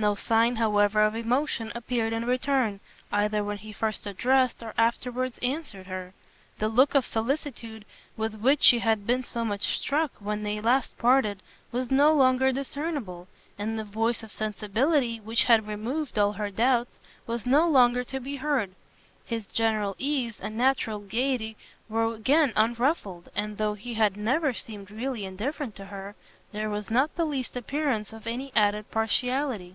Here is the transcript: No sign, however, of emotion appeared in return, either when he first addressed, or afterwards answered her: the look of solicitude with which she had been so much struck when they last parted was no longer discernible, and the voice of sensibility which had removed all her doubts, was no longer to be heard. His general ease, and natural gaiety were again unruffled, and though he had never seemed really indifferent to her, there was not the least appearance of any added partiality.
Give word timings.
No 0.00 0.14
sign, 0.14 0.54
however, 0.54 1.02
of 1.02 1.16
emotion 1.16 1.72
appeared 1.74 2.12
in 2.12 2.24
return, 2.24 2.78
either 3.10 3.42
when 3.42 3.58
he 3.58 3.72
first 3.72 4.06
addressed, 4.06 4.62
or 4.62 4.72
afterwards 4.78 5.38
answered 5.38 5.88
her: 5.88 6.14
the 6.60 6.68
look 6.68 6.94
of 6.94 7.04
solicitude 7.04 7.84
with 8.16 8.36
which 8.36 8.62
she 8.62 8.78
had 8.78 9.08
been 9.08 9.24
so 9.24 9.44
much 9.44 9.64
struck 9.80 10.12
when 10.20 10.44
they 10.44 10.60
last 10.60 10.96
parted 10.98 11.42
was 11.72 11.90
no 11.90 12.12
longer 12.12 12.52
discernible, 12.52 13.26
and 13.58 13.76
the 13.76 13.82
voice 13.82 14.22
of 14.22 14.30
sensibility 14.30 15.18
which 15.18 15.42
had 15.42 15.66
removed 15.66 16.16
all 16.16 16.34
her 16.34 16.48
doubts, 16.52 17.00
was 17.26 17.44
no 17.44 17.66
longer 17.68 18.04
to 18.04 18.20
be 18.20 18.36
heard. 18.36 18.70
His 19.24 19.48
general 19.48 19.96
ease, 19.98 20.40
and 20.40 20.56
natural 20.56 21.00
gaiety 21.00 21.56
were 21.88 22.14
again 22.14 22.52
unruffled, 22.54 23.30
and 23.34 23.58
though 23.58 23.74
he 23.74 23.94
had 23.94 24.16
never 24.16 24.52
seemed 24.52 24.92
really 24.92 25.24
indifferent 25.24 25.74
to 25.74 25.86
her, 25.86 26.14
there 26.52 26.70
was 26.70 26.88
not 26.88 27.16
the 27.16 27.24
least 27.24 27.56
appearance 27.56 28.12
of 28.12 28.28
any 28.28 28.52
added 28.54 28.88
partiality. 28.92 29.74